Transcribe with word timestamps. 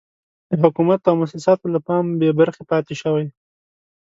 د 0.49 0.51
حکومت 0.63 1.01
او 1.09 1.13
موسساتو 1.19 1.65
له 1.73 1.79
پام 1.87 2.05
بې 2.19 2.29
برخې 2.39 2.63
پاتې 2.71 2.93
شوي. 3.01 3.27